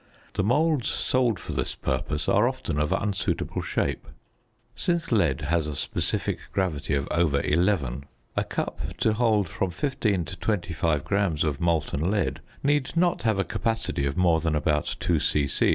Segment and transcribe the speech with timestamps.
[0.33, 4.07] The moulds sold for this purpose are often of unsuitable shape.
[4.73, 10.25] Since lead has a specific gravity of over 11, a cup to hold from 15
[10.25, 14.95] to 25 grams of molten lead need not have a capacity of more than about
[14.99, 15.69] 2 c.c.